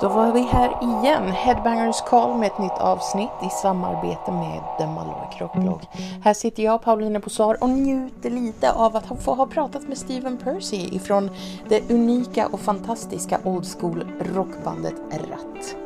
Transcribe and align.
Då 0.00 0.08
var 0.08 0.32
vi 0.32 0.40
här 0.40 0.68
igen, 0.82 1.32
Headbangers 1.32 2.00
Call 2.00 2.38
med 2.38 2.46
ett 2.46 2.58
nytt 2.58 2.78
avsnitt 2.78 3.30
i 3.42 3.50
samarbete 3.62 4.32
med 4.32 4.60
The 4.78 4.86
Malloy 4.86 5.28
Krockblogg. 5.38 5.80
Här 6.24 6.34
sitter 6.34 6.62
jag, 6.62 6.82
Pauline 6.82 7.20
Posar, 7.20 7.56
och 7.60 7.68
njuter 7.68 8.30
lite 8.30 8.72
av 8.72 8.96
att 8.96 9.22
få 9.24 9.34
ha 9.34 9.46
pratat 9.46 9.88
med 9.88 9.98
Steven 9.98 10.36
Percy 10.36 10.76
ifrån 10.76 11.30
det 11.68 11.90
unika 11.90 12.46
och 12.46 12.60
fantastiska 12.60 13.38
old 13.44 13.66
school 13.78 14.04
rockbandet 14.34 14.94
Ratt. 15.10 15.76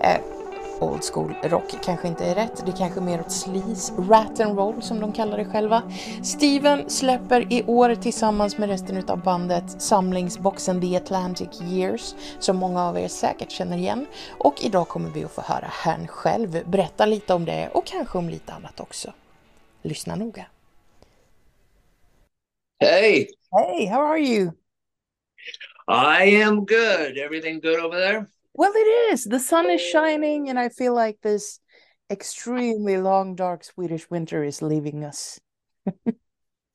Eh, 0.00 0.33
Old 0.84 1.04
school 1.12 1.34
rock 1.42 1.74
kanske 1.84 2.08
inte 2.08 2.24
är 2.24 2.34
rätt, 2.34 2.62
det 2.66 2.72
är 2.72 2.76
kanske 2.76 3.00
mer 3.00 3.20
åt 3.20 3.32
sleaze, 3.32 3.92
rat 3.92 4.40
and 4.40 4.58
roll 4.58 4.82
som 4.82 5.00
de 5.00 5.12
kallar 5.12 5.38
det 5.38 5.44
själva. 5.44 5.82
Steven 6.22 6.90
släpper 6.90 7.52
i 7.52 7.64
år 7.66 7.94
tillsammans 7.94 8.58
med 8.58 8.68
resten 8.68 8.96
utav 8.96 9.22
bandet 9.22 9.82
samlingsboxen 9.82 10.80
The 10.80 10.96
Atlantic 10.96 11.62
Years 11.62 12.14
som 12.38 12.56
många 12.56 12.82
av 12.84 12.98
er 12.98 13.08
säkert 13.08 13.50
känner 13.50 13.76
igen 13.76 14.06
och 14.38 14.64
idag 14.64 14.88
kommer 14.88 15.10
vi 15.10 15.24
att 15.24 15.30
få 15.32 15.40
höra 15.40 15.66
herrn 15.70 16.06
själv 16.08 16.70
berätta 16.70 17.06
lite 17.06 17.34
om 17.34 17.44
det 17.44 17.68
och 17.74 17.86
kanske 17.86 18.18
om 18.18 18.28
lite 18.28 18.52
annat 18.52 18.80
också. 18.80 19.12
Lyssna 19.82 20.16
noga. 20.16 20.46
Hey. 22.80 23.26
Hey, 23.50 23.86
how 23.86 24.00
are 24.00 24.18
you? 24.18 24.52
I 25.88 26.42
am 26.42 26.64
good. 26.66 27.18
Everything 27.18 27.60
good 27.60 27.80
over 27.84 27.98
there? 27.98 28.26
Well, 28.54 28.72
it 28.74 29.12
is. 29.12 29.24
The 29.24 29.40
sun 29.40 29.68
is 29.70 29.80
shining, 29.80 30.48
and 30.48 30.58
I 30.58 30.68
feel 30.68 30.94
like 30.94 31.20
this 31.22 31.60
extremely 32.10 32.96
long, 32.98 33.34
dark 33.34 33.64
Swedish 33.64 34.08
winter 34.10 34.44
is 34.44 34.62
leaving 34.62 35.04
us. 35.04 35.40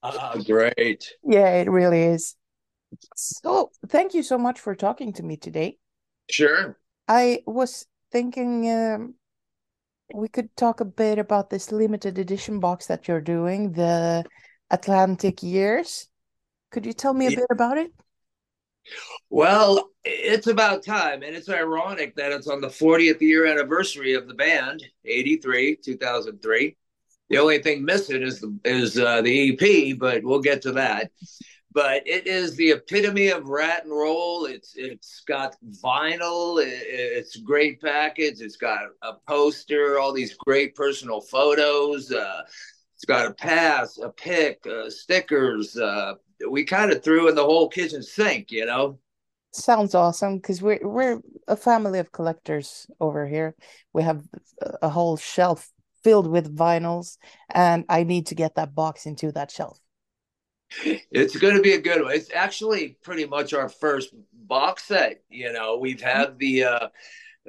Ah, 0.01 0.35
great. 0.45 1.17
Yeah, 1.23 1.49
it 1.55 1.70
really 1.70 2.03
is. 2.03 2.35
So, 3.15 3.71
thank 3.87 4.13
you 4.13 4.23
so 4.23 4.37
much 4.37 4.59
for 4.59 4.75
talking 4.75 5.13
to 5.13 5.23
me 5.23 5.37
today. 5.37 5.77
Sure. 6.29 6.77
I 7.07 7.43
was 7.45 7.85
thinking 8.11 8.70
um, 8.70 9.15
we 10.13 10.27
could 10.27 10.55
talk 10.55 10.79
a 10.79 10.85
bit 10.85 11.20
about 11.20 11.49
this 11.49 11.71
limited 11.71 12.17
edition 12.17 12.59
box 12.59 12.87
that 12.87 13.07
you're 13.07 13.21
doing, 13.21 13.73
the 13.73 14.26
Atlantic 14.70 15.43
Years. 15.43 16.07
Could 16.71 16.85
you 16.85 16.93
tell 16.93 17.13
me 17.13 17.27
a 17.27 17.32
Yeah. 17.32 17.37
bit 17.37 17.48
about 17.51 17.77
it? 17.77 17.91
Well, 19.30 19.90
it's 20.04 20.48
about 20.48 20.84
time, 20.84 21.24
and 21.24 21.35
it's 21.35 21.49
ironic 21.49 22.16
that 22.16 22.32
it's 22.32 22.48
on 22.48 22.62
the 22.62 22.70
40th 22.70 23.22
year 23.22 23.46
anniversary 23.46 24.13
of 24.13 24.27
the 24.27 24.34
band, 24.34 24.84
83, 25.05 25.76
2003. 25.77 26.76
The 27.30 27.38
only 27.38 27.60
thing 27.62 27.85
missing 27.85 28.24
is 28.24 28.40
the 28.41 28.57
is 28.66 28.98
uh, 28.98 29.22
the 29.22 29.52
EP, 29.52 29.94
but 29.94 30.24
we'll 30.24 30.41
get 30.41 30.62
to 30.63 30.72
that. 30.74 31.12
But 31.72 32.07
it 32.07 32.26
is 32.26 32.55
the 32.55 32.72
epitome 32.72 33.30
of 33.30 33.48
rat 33.48 33.84
and 33.84 33.91
roll. 33.94 34.46
It's 34.46 34.74
it's 34.76 35.22
got 35.27 35.55
vinyl. 35.84 36.60
i- 36.60 36.68
It's 36.68 37.35
great 37.38 37.80
package. 37.82 38.41
It's 38.41 38.57
got 38.57 38.80
a 39.04 39.13
poster, 39.27 40.00
all 40.00 40.12
these 40.12 40.34
great 40.34 40.74
personal 40.76 41.22
photos. 41.22 42.12
Uh, 42.12 42.41
it's 42.96 43.05
got 43.05 43.27
a 43.27 43.34
pass, 43.35 44.00
a 44.00 44.10
pick, 44.10 44.66
uh, 44.66 44.90
stickers. 44.90 45.77
Uh, 45.77 46.16
we 46.48 46.63
kind 46.63 46.91
of 46.91 47.04
threw 47.04 47.27
in 47.27 47.35
the 47.35 47.43
whole 47.43 47.70
kitchen 47.70 48.04
sink, 48.04 48.51
you 48.51 48.65
know. 48.65 48.99
Sounds 49.51 49.95
awesome 49.95 50.37
because 50.37 50.62
we're 50.62 50.79
we're 50.87 51.20
a 51.48 51.55
family 51.55 51.99
of 51.99 52.12
collectors 52.12 52.85
over 52.99 53.27
here. 53.27 53.55
We 53.93 54.04
have 54.04 54.23
a 54.82 54.90
whole 54.90 55.17
shelf 55.17 55.71
filled 56.04 56.27
with 56.27 56.55
vinyls, 56.55 57.17
and 57.49 57.84
I 57.90 58.04
need 58.04 58.27
to 58.27 58.35
get 58.35 58.55
that 58.55 58.76
box 58.76 59.05
into 59.05 59.32
that 59.32 59.51
shelf. 59.51 59.79
It's 61.12 61.35
going 61.35 61.55
to 61.55 61.63
be 61.63 61.73
a 61.73 61.82
good 61.82 62.04
one. 62.04 62.13
It's 62.13 62.32
actually 62.32 62.98
pretty 63.01 63.26
much 63.26 63.54
our 63.54 63.70
first 63.70 64.13
box 64.34 64.84
set. 64.84 65.23
You 65.29 65.51
know, 65.51 65.78
we've 65.78 66.01
had 66.01 66.38
the 66.38 66.66
uh, 66.66 66.69
uh, 66.69 66.90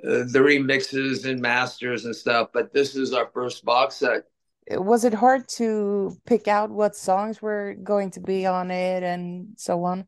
the 0.03 0.39
remixes 0.39 1.27
and 1.29 1.41
masters 1.41 2.07
and 2.07 2.17
stuff, 2.17 2.49
but 2.55 2.73
this 2.73 2.97
is 2.97 3.13
our 3.13 3.29
first 3.35 3.65
box 3.65 3.97
set. 3.97 4.25
Was 4.71 5.05
it 5.05 5.15
hard 5.15 5.49
to 5.57 6.17
pick 6.27 6.47
out 6.49 6.71
what 6.71 6.95
songs 6.95 7.43
were 7.43 7.75
going 7.83 8.11
to 8.13 8.21
be 8.21 8.47
on 8.47 8.71
it 8.71 9.03
and 9.03 9.49
so 9.57 9.85
on? 9.85 10.07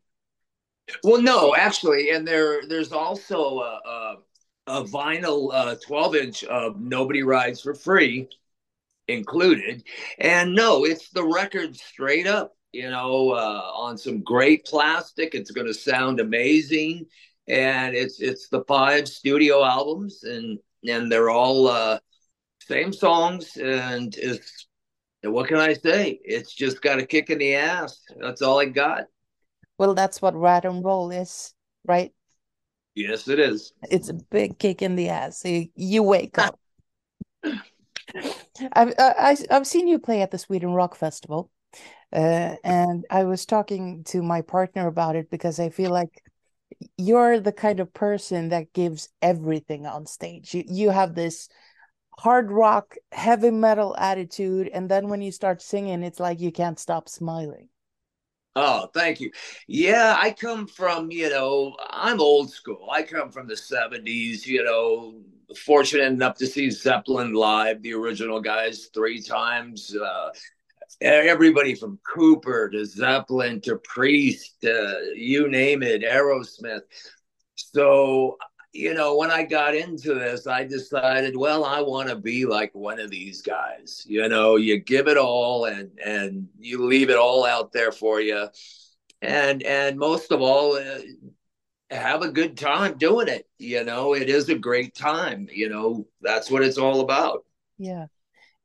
Well, 1.03 1.23
no, 1.23 1.55
actually, 1.55 2.11
and 2.11 2.27
there 2.27 2.67
there's 2.67 2.93
also 2.93 3.61
a 3.61 3.81
a, 3.87 4.17
a 4.67 4.85
vinyl 4.85 5.51
uh, 5.53 5.77
12 5.85 6.17
inch 6.17 6.45
of 6.45 6.81
Nobody 6.81 7.23
Rides 7.23 7.61
for 7.61 7.75
Free 7.75 8.29
included, 9.09 9.85
and 10.19 10.55
no, 10.55 10.85
it's 10.85 11.11
the 11.11 11.25
record 11.25 11.77
straight 11.77 12.27
up. 12.27 12.55
You 12.73 12.91
know, 12.91 13.31
uh, 13.33 13.71
on 13.75 13.99
some 13.99 14.23
great 14.23 14.65
plastic. 14.65 15.35
It's 15.35 15.51
going 15.51 15.67
to 15.67 15.75
sound 15.75 16.21
amazing, 16.21 17.07
and 17.47 17.95
it's 17.95 18.21
it's 18.21 18.49
the 18.49 18.65
five 18.65 19.09
studio 19.09 19.65
albums, 19.65 20.25
and 20.25 20.59
and 20.89 21.11
they're 21.11 21.31
all 21.31 21.69
uh, 21.69 21.99
same 22.67 22.93
songs, 22.93 23.57
and 23.57 24.15
it's 24.17 24.67
what 25.23 25.49
can 25.49 25.59
I 25.59 25.73
say? 25.75 26.19
It's 26.25 26.53
just 26.53 26.83
got 26.83 26.99
a 26.99 27.07
kick 27.07 27.31
in 27.31 27.39
the 27.39 27.55
ass. 27.55 28.01
That's 28.21 28.43
all 28.43 28.61
I 28.61 28.67
got. 28.67 29.05
Well, 29.79 29.95
that's 29.95 30.21
what 30.21 30.35
rat 30.35 30.65
and 30.65 30.85
roll 30.85 31.11
is, 31.11 31.55
right? 31.85 32.13
Yes, 32.95 33.29
it 33.29 33.39
is. 33.39 33.73
It's 33.91 34.09
a 34.09 34.15
big 34.15 34.59
kick 34.59 34.83
in 34.83 34.97
the 34.97 35.09
ass. 35.09 35.45
You, 35.45 35.69
you 35.75 36.03
wake 36.03 36.39
up. 36.39 36.59
I've 38.73 38.91
uh, 38.99 39.15
I, 39.19 39.37
I've 39.51 39.67
seen 39.67 39.89
you 39.89 39.99
play 39.99 40.23
at 40.23 40.31
the 40.31 40.39
Sweden 40.39 40.73
Rock 40.73 40.95
Festival, 40.95 41.51
uh, 42.13 42.57
and 42.63 43.05
I 43.11 43.25
was 43.25 43.47
talking 43.47 44.05
to 44.05 44.23
my 44.23 44.43
partner 44.43 44.87
about 44.87 45.17
it 45.17 45.31
because 45.31 45.59
I 45.59 45.71
feel 45.71 45.91
like 45.91 46.23
you're 46.99 47.41
the 47.41 47.53
kind 47.53 47.81
of 47.81 47.95
person 47.95 48.51
that 48.51 48.73
gives 48.73 49.09
everything 49.23 49.87
on 49.87 50.07
stage. 50.07 50.55
You 50.55 50.65
you 50.69 50.91
have 50.91 51.15
this 51.15 51.49
hard 52.23 52.53
rock, 52.53 52.95
heavy 53.11 53.51
metal 53.51 53.97
attitude, 53.99 54.69
and 54.73 54.89
then 54.89 55.09
when 55.09 55.21
you 55.21 55.33
start 55.33 55.61
singing, 55.61 56.05
it's 56.05 56.21
like 56.21 56.39
you 56.39 56.53
can't 56.53 56.79
stop 56.79 57.09
smiling. 57.09 57.69
Oh, 58.55 58.87
thank 58.95 59.21
you. 59.21 59.33
Yeah, 59.67 60.15
I 60.17 60.31
come 60.31 60.69
from, 60.69 61.11
you 61.11 61.29
know, 61.31 61.75
I'm 61.91 62.21
old 62.21 62.53
school. 62.53 62.89
I 62.93 63.03
come 63.03 63.33
from 63.33 63.49
the 63.49 63.55
70s, 63.55 64.47
you 64.47 64.63
know, 64.63 65.21
fortunate 65.67 66.13
enough 66.13 66.37
to 66.37 66.47
see 66.47 66.71
Zeppelin 66.71 67.33
live, 67.33 67.83
the 67.83 67.95
original 67.95 68.41
guys, 68.41 68.89
three 68.95 69.21
times. 69.21 69.97
Uh, 69.97 70.29
everybody 71.01 71.75
from 71.75 71.99
Cooper 72.15 72.71
to 72.71 72.85
Zeppelin 72.85 73.61
to 73.63 73.79
Priest, 73.79 74.65
uh, 74.65 75.01
you 75.17 75.49
name 75.49 75.83
it, 75.83 76.03
Aerosmith. 76.03 76.83
So, 77.57 78.37
you 78.73 78.95
know, 78.95 79.17
when 79.17 79.31
I 79.31 79.45
got 79.45 79.75
into 79.75 80.15
this, 80.15 80.47
I 80.47 80.65
decided, 80.65 81.37
well, 81.37 81.65
I 81.65 81.81
want 81.83 82.09
to 82.09 82.17
be 82.17 82.47
like 82.47 82.75
one 82.75 82.99
of 82.99 83.11
these 83.11 83.43
guys. 83.43 84.05
You 84.09 84.29
know, 84.29 84.57
you 84.57 84.79
give 84.79 85.09
it 85.09 85.19
all 85.19 85.67
and 85.67 85.91
and 86.05 86.49
you 86.59 86.85
leave 86.85 87.11
it 87.11 87.17
all 87.17 87.45
out 87.45 87.73
there 87.73 87.93
for 87.93 88.21
you, 88.21 88.49
and 89.21 89.63
and 89.63 89.99
most 89.99 90.33
of 90.33 90.41
all, 90.41 90.77
uh, 90.77 91.01
have 91.91 92.23
a 92.23 92.31
good 92.31 92.57
time 92.57 92.97
doing 92.97 93.29
it. 93.29 93.49
You 93.59 93.85
know, 93.85 94.15
it 94.15 94.29
is 94.29 94.49
a 94.49 94.59
great 94.59 94.95
time. 94.95 95.49
You 95.53 95.69
know, 95.69 96.07
that's 96.21 96.51
what 96.51 96.63
it's 96.63 96.79
all 96.79 97.01
about. 97.01 97.45
Yeah. 97.79 98.07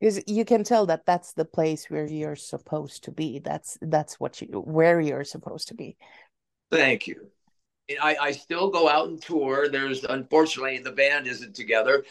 Because 0.00 0.22
you 0.28 0.44
can 0.44 0.62
tell 0.62 0.86
that 0.86 1.06
that's 1.06 1.32
the 1.32 1.44
place 1.44 1.90
where 1.90 2.06
you're 2.06 2.36
supposed 2.36 3.04
to 3.04 3.10
be. 3.10 3.40
That's 3.40 3.76
that's 3.80 4.20
what 4.20 4.40
you 4.40 4.46
where 4.46 5.00
you're 5.00 5.24
supposed 5.24 5.68
to 5.68 5.74
be. 5.74 5.96
Thank 6.70 7.08
you. 7.08 7.30
I, 8.00 8.16
I 8.20 8.32
still 8.32 8.70
go 8.70 8.88
out 8.88 9.08
and 9.08 9.20
tour. 9.20 9.68
There's 9.68 10.04
unfortunately 10.04 10.78
the 10.78 10.92
band 10.92 11.26
isn't 11.26 11.54
together. 11.54 12.04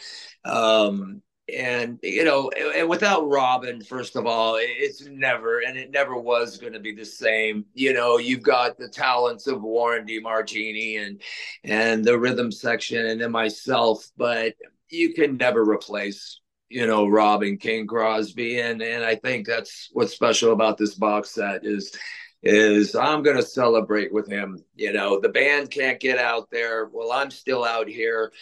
Um, 0.44 1.22
and 1.54 1.98
you 2.02 2.24
know, 2.24 2.50
and 2.50 2.88
without 2.88 3.28
Robbin, 3.28 3.82
first 3.82 4.16
of 4.16 4.26
all, 4.26 4.58
it's 4.60 5.06
never 5.06 5.60
and 5.60 5.78
it 5.78 5.90
never 5.90 6.16
was 6.16 6.58
going 6.58 6.74
to 6.74 6.80
be 6.80 6.94
the 6.94 7.06
same. 7.06 7.64
You 7.74 7.92
know, 7.94 8.18
you've 8.18 8.42
got 8.42 8.76
the 8.76 8.88
talents 8.88 9.46
of 9.46 9.62
Warren 9.62 10.06
DeMartini 10.06 11.06
and 11.06 11.22
and 11.64 12.04
the 12.04 12.18
rhythm 12.18 12.52
section, 12.52 13.06
and 13.06 13.20
then 13.20 13.30
myself, 13.30 14.06
but 14.16 14.54
you 14.90 15.14
can 15.14 15.36
never 15.36 15.62
replace 15.68 16.40
you 16.68 16.86
know 16.86 17.06
Robbin 17.06 17.56
King 17.56 17.86
Crosby, 17.86 18.60
and 18.60 18.82
and 18.82 19.04
I 19.04 19.14
think 19.14 19.46
that's 19.46 19.88
what's 19.92 20.12
special 20.12 20.52
about 20.52 20.76
this 20.76 20.94
box 20.94 21.30
set 21.30 21.64
is 21.64 21.96
is 22.42 22.94
I'm 22.94 23.22
going 23.22 23.36
to 23.36 23.42
celebrate 23.42 24.12
with 24.12 24.28
him. 24.28 24.62
You 24.76 24.92
know, 24.92 25.20
the 25.20 25.28
band 25.28 25.70
can't 25.70 26.00
get 26.00 26.18
out 26.18 26.50
there. 26.50 26.86
Well, 26.86 27.12
I'm 27.12 27.30
still 27.30 27.64
out 27.64 27.88
here. 27.88 28.32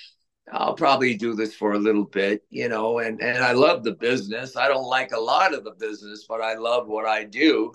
I'll 0.53 0.75
probably 0.75 1.17
do 1.17 1.35
this 1.35 1.55
for 1.55 1.73
a 1.73 1.79
little 1.79 2.05
bit, 2.05 2.45
you 2.51 2.69
know, 2.69 3.01
and 3.01 3.21
and 3.21 3.39
I 3.39 3.53
love 3.53 3.83
the 3.83 3.95
business. 3.95 4.57
I 4.57 4.69
don't 4.69 4.87
like 4.87 5.13
a 5.13 5.19
lot 5.19 5.55
of 5.55 5.65
the 5.65 5.73
business, 5.73 6.27
but 6.29 6.41
I 6.41 6.55
love 6.55 6.87
what 6.87 7.05
I 7.05 7.25
do, 7.25 7.73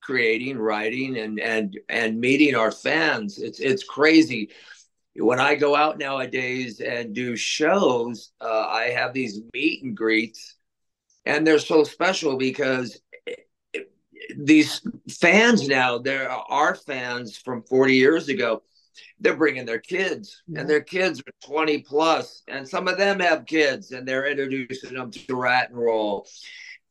creating, 0.00 0.58
writing 0.58 1.18
and 1.18 1.38
and 1.38 1.78
and 1.88 2.18
meeting 2.20 2.54
our 2.54 2.72
fans. 2.72 3.38
It's 3.38 3.60
it's 3.60 3.84
crazy. 3.84 4.50
When 5.16 5.38
I 5.38 5.54
go 5.54 5.76
out 5.76 5.98
nowadays 5.98 6.80
and 6.80 7.14
do 7.14 7.36
shows, 7.36 8.32
uh, 8.40 8.66
I 8.68 8.86
have 8.90 9.12
these 9.12 9.40
meet 9.52 9.84
and 9.84 9.96
greets 9.96 10.56
and 11.26 11.46
they're 11.46 11.58
so 11.58 11.84
special 11.84 12.36
because 12.36 13.00
these 14.36 14.80
fans 15.10 15.68
now 15.68 15.98
there 15.98 16.30
are 16.30 16.74
fans 16.74 17.36
from 17.36 17.62
40 17.62 17.94
years 17.94 18.28
ago 18.28 18.62
they're 19.20 19.36
bringing 19.36 19.66
their 19.66 19.78
kids 19.80 20.42
yeah. 20.46 20.60
and 20.60 20.68
their 20.68 20.80
kids 20.80 21.20
are 21.20 21.46
20 21.46 21.78
plus 21.82 22.42
and 22.48 22.68
some 22.68 22.88
of 22.88 22.98
them 22.98 23.20
have 23.20 23.46
kids 23.46 23.90
and 23.90 24.06
they're 24.06 24.26
introducing 24.26 24.94
them 24.94 25.10
to 25.10 25.36
rat 25.36 25.70
and 25.70 25.78
roll 25.78 26.26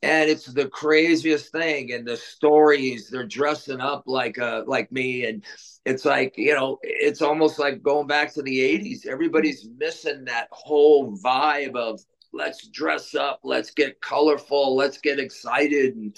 and 0.02 0.30
it's 0.30 0.46
the 0.46 0.68
craziest 0.68 1.52
thing 1.52 1.94
and 1.94 2.06
the 2.06 2.18
stories 2.18 3.10
they're 3.10 3.26
dressing 3.26 3.80
up 3.80 4.04
like 4.06 4.38
uh 4.38 4.64
like 4.68 4.92
me 4.92 5.26
and 5.26 5.44
it's 5.86 6.06
like 6.06 6.34
you 6.38 6.54
know 6.54 6.78
it's 6.84 7.22
almost 7.22 7.58
like 7.58 7.82
going 7.82 8.08
back 8.08 8.34
to 8.34 8.42
the 8.42 8.60
80s 8.60 9.08
everybody's 9.08 9.68
missing 9.78 10.26
that 10.26 10.48
whole 10.52 11.18
vibe 11.18 11.76
of 11.76 12.02
let's 12.34 12.68
dress 12.68 13.16
up 13.16 13.40
let's 13.44 13.72
get 13.72 14.02
colorful 14.02 14.76
let's 14.76 14.98
get 14.98 15.20
excited 15.20 15.96
and 15.96 16.18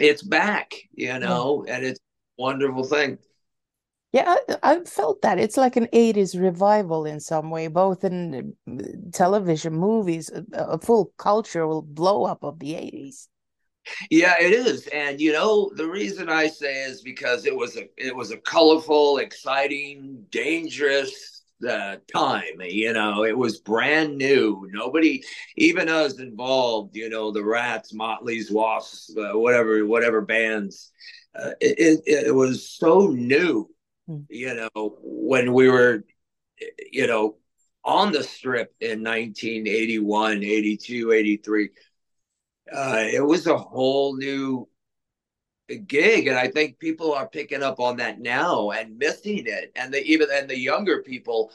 it's 0.00 0.22
back 0.22 0.74
you 0.92 1.18
know 1.18 1.64
yeah. 1.66 1.76
and 1.76 1.86
it's 1.86 2.00
a 2.00 2.42
wonderful 2.42 2.84
thing 2.84 3.18
yeah, 4.12 4.38
I, 4.48 4.56
I, 4.72 4.80
felt 4.80 5.22
that. 5.22 5.38
It's 5.38 5.56
like 5.56 5.76
an 5.76 5.86
80s 5.92 6.36
revival 6.36 7.06
in 7.06 7.20
some 7.20 7.48
way, 7.48 7.68
both 7.68 8.02
in 8.02 8.56
uh, 8.68 8.82
television, 9.12 9.72
movies, 9.72 10.30
a, 10.30 10.44
a 10.52 10.78
full 10.80 11.12
cultural 11.16 11.80
blow 11.80 12.24
up 12.24 12.42
of 12.42 12.58
the 12.58 12.72
80s. 12.72 13.28
Yeah, 14.10 14.34
it 14.40 14.52
is. 14.52 14.88
And 14.88 15.20
you 15.20 15.32
know, 15.32 15.70
the 15.76 15.86
reason 15.86 16.28
I 16.28 16.48
say 16.48 16.82
is 16.82 17.02
because 17.02 17.46
it 17.46 17.54
was 17.54 17.76
a 17.76 17.88
it 17.96 18.14
was 18.14 18.30
a 18.30 18.36
colorful, 18.36 19.18
exciting, 19.18 20.24
dangerous 20.30 21.39
uh, 21.68 21.96
time. 22.12 22.60
You 22.60 22.92
know, 22.92 23.24
it 23.24 23.36
was 23.36 23.60
brand 23.60 24.16
new. 24.18 24.68
Nobody, 24.72 25.22
even 25.56 25.88
us 25.88 26.18
involved. 26.18 26.96
You 26.96 27.08
know, 27.08 27.30
the 27.30 27.44
Rats, 27.44 27.92
Motley's, 27.92 28.50
Wasps, 28.50 29.16
uh, 29.16 29.38
whatever, 29.38 29.84
whatever 29.86 30.20
bands. 30.20 30.90
Uh, 31.34 31.50
it, 31.60 32.02
it, 32.06 32.26
it 32.26 32.34
was 32.34 32.68
so 32.68 33.08
new 33.08 33.68
Hmm. 34.06 34.20
you 34.28 34.54
know, 34.54 34.96
when 35.02 35.52
we 35.52 35.68
were, 35.68 36.04
you 36.90 37.06
know, 37.06 37.36
on 37.84 38.12
the 38.12 38.22
strip 38.22 38.74
in 38.80 39.02
1981, 39.02 40.42
82, 40.42 41.12
83. 41.12 41.70
Uh, 42.72 43.04
it 43.12 43.24
was 43.24 43.46
a 43.46 43.56
whole 43.56 44.16
new 44.16 44.68
gig 45.76 46.26
and 46.26 46.38
i 46.38 46.48
think 46.48 46.78
people 46.78 47.12
are 47.12 47.28
picking 47.28 47.62
up 47.62 47.80
on 47.80 47.96
that 47.96 48.20
now 48.20 48.70
and 48.70 48.98
missing 48.98 49.44
it. 49.46 49.72
And 49.76 49.92
the 49.92 50.02
even 50.04 50.28
and 50.32 50.48
the 50.48 50.58
younger 50.58 51.02
people 51.02 51.52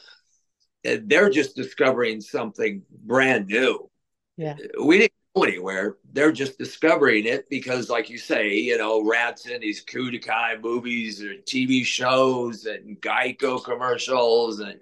uh, 0.86 0.96
they're 1.04 1.30
just 1.30 1.56
discovering 1.56 2.20
something 2.20 2.82
brand 3.04 3.46
new. 3.46 3.90
Yeah. 4.36 4.54
We 4.82 4.98
didn't 4.98 5.12
go 5.34 5.44
anywhere. 5.44 5.96
They're 6.12 6.32
just 6.32 6.58
discovering 6.58 7.26
it 7.26 7.48
because, 7.48 7.88
like 7.88 8.10
you 8.10 8.18
say, 8.18 8.54
you 8.54 8.78
know, 8.78 9.02
rats 9.02 9.46
in 9.46 9.60
these 9.60 9.84
Kodakai 9.84 10.62
movies 10.62 11.22
or 11.22 11.34
TV 11.34 11.84
shows 11.84 12.66
and 12.66 13.00
Geico 13.00 13.62
commercials 13.62 14.60
and 14.60 14.78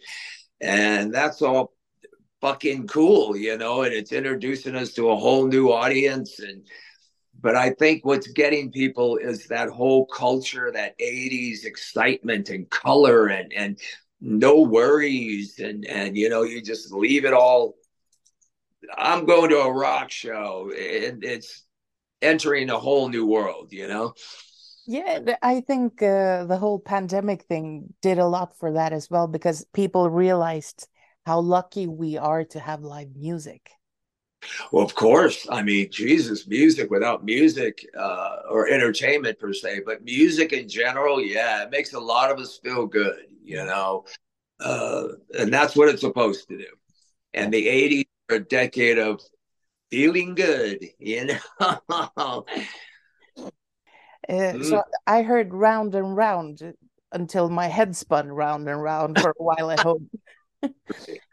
and 0.61 1.13
that's 1.13 1.43
all 1.43 1.73
fucking 2.41 2.87
cool, 2.87 3.37
you 3.37 3.57
know, 3.57 3.83
and 3.83 3.95
it's 3.95 4.13
introducing 4.13 4.77
us 4.77 4.93
to 4.95 5.11
a 5.11 5.17
whole 5.17 5.47
new 5.47 5.73
audience 5.73 6.41
and 6.41 6.67
but 7.44 7.56
I 7.56 7.70
think 7.70 8.06
what's 8.06 8.26
getting 8.26 8.73
people 8.73 9.19
is 9.19 9.46
that 9.49 9.69
whole 9.69 10.06
culture, 10.06 10.73
that 10.73 10.99
80s 10.99 11.67
excitement 11.67 12.49
and 12.49 12.69
color 12.70 13.26
and 13.26 13.52
and 13.52 13.79
no 14.20 14.62
worries 14.62 15.58
and 15.58 15.85
and 15.85 16.17
you 16.17 16.31
know 16.31 16.43
you 16.43 16.62
just 16.62 16.91
leave 16.91 17.26
it 17.26 17.35
all 17.35 17.75
I'm 18.96 19.26
going 19.26 19.50
to 19.50 19.58
a 19.58 19.73
rock 19.73 20.11
show. 20.11 20.70
It, 20.73 21.19
it's 21.23 21.64
entering 22.23 22.70
a 22.70 22.79
whole 22.79 23.08
new 23.08 23.26
world, 23.26 23.73
you 23.73 23.88
know? 23.88 24.14
Yeah, 24.87 25.20
I 25.43 25.62
think 25.62 26.02
uh, 26.02 26.44
the 26.44 26.58
whole 26.58 26.79
pandemic 26.79 27.44
thing 27.44 27.94
did 28.02 28.19
a 28.19 28.26
lot 28.26 28.58
for 28.58 28.73
that 28.73 28.93
as 28.93 29.08
well 29.11 29.26
because 29.26 29.64
people 29.73 30.11
realized 30.11 30.87
how 31.25 31.40
lucky 31.40 31.87
we 31.87 32.19
are 32.19 32.44
to 32.44 32.61
have 32.61 32.82
live 32.82 33.17
music. 33.17 33.70
Well, 34.73 34.85
of 34.85 34.94
course. 34.94 35.46
I 35.50 35.62
mean, 35.62 35.91
Jesus, 35.91 36.46
music 36.46 36.91
without 36.91 37.25
music 37.25 37.87
uh, 37.99 38.38
or 38.50 38.69
entertainment 38.69 39.38
per 39.38 39.52
se, 39.52 39.82
but 39.87 40.05
music 40.05 40.52
in 40.52 40.69
general, 40.69 41.20
yeah, 41.20 41.62
it 41.62 41.70
makes 41.70 41.93
a 41.93 42.00
lot 42.00 42.31
of 42.31 42.38
us 42.38 42.58
feel 42.58 42.87
good, 42.87 43.26
you 43.43 43.64
know? 43.64 44.05
Uh, 44.61 45.08
and 45.38 45.52
that's 45.52 45.76
what 45.76 45.88
it's 45.88 46.00
supposed 46.00 46.49
to 46.49 46.58
do. 46.58 46.67
And 47.32 47.52
the 47.52 47.67
80s 47.67 48.05
a 48.31 48.38
decade 48.38 48.99
of 48.99 49.20
feeling 49.91 50.35
good, 50.35 50.85
you 50.99 51.26
know. 51.26 51.38
uh, 51.61 52.43
mm. 54.29 54.64
So 54.64 54.82
I 55.06 55.23
heard 55.23 55.52
round 55.52 55.94
and 55.94 56.17
round 56.17 56.75
until 57.12 57.49
my 57.49 57.69
head 57.69 57.94
spun 57.94 58.29
round 58.29 58.69
and 58.69 58.82
round 58.82 59.17
for 59.20 59.31
a 59.31 59.43
while 59.43 59.70
at 59.70 59.81
home. 59.81 60.11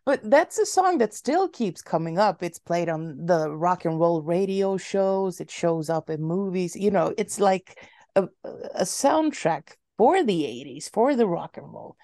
but 0.06 0.30
that's 0.30 0.58
a 0.58 0.66
song 0.66 0.98
that 1.00 1.14
still 1.14 1.48
keeps 1.48 1.82
coming 1.82 2.18
up. 2.18 2.44
It's 2.44 2.60
played 2.60 2.90
on 2.90 3.26
the 3.26 3.50
rock 3.52 3.86
and 3.86 4.00
roll 4.00 4.22
radio 4.22 4.78
shows. 4.78 5.40
It 5.40 5.52
shows 5.52 5.90
up 5.90 6.10
in 6.10 6.22
movies. 6.22 6.76
You 6.76 6.92
know, 6.92 7.14
it's 7.18 7.40
like 7.40 7.78
a, 8.16 8.28
a 8.44 8.84
soundtrack 8.84 9.76
for 9.98 10.24
the 10.24 10.44
80s, 10.44 10.90
for 10.92 11.16
the 11.16 11.28
rock 11.28 11.58
and 11.58 11.72
roll. 11.72 11.96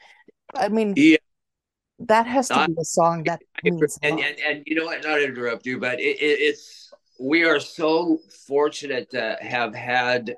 I 0.53 0.69
mean, 0.69 0.93
yeah 0.95 1.17
that 1.99 2.27
has 2.27 2.47
to 2.47 2.55
not, 2.55 2.67
be 2.67 2.75
a 2.79 2.85
song 2.85 3.23
that 3.23 3.41
means 3.63 3.97
and, 4.03 4.19
and, 4.19 4.39
and 4.39 4.63
you 4.65 4.75
know 4.75 4.85
what 4.85 5.03
not 5.03 5.21
interrupt 5.21 5.65
you 5.65 5.79
but 5.79 5.99
it, 5.99 6.17
it, 6.19 6.39
it's 6.39 6.91
we 7.19 7.43
are 7.43 7.59
so 7.59 8.19
fortunate 8.45 9.09
to 9.09 9.35
have 9.41 9.73
had 9.73 10.35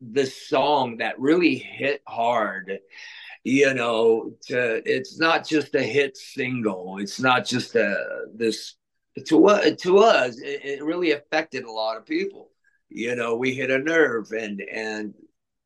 this 0.00 0.36
song 0.46 0.98
that 0.98 1.18
really 1.18 1.56
hit 1.56 2.02
hard 2.06 2.78
you 3.44 3.72
know 3.72 4.32
to 4.42 4.82
it's 4.84 5.18
not 5.18 5.46
just 5.46 5.74
a 5.74 5.82
hit 5.82 6.16
single 6.16 6.98
it's 6.98 7.20
not 7.20 7.44
just 7.44 7.74
a 7.74 8.24
this 8.34 8.76
to 9.26 9.46
us 9.46 9.80
to 9.80 9.98
us 9.98 10.38
it, 10.38 10.64
it 10.64 10.84
really 10.84 11.12
affected 11.12 11.64
a 11.64 11.70
lot 11.70 11.96
of 11.96 12.04
people 12.04 12.50
you 12.88 13.16
know 13.16 13.36
we 13.36 13.54
hit 13.54 13.70
a 13.70 13.78
nerve 13.78 14.30
and 14.32 14.60
and 14.60 15.14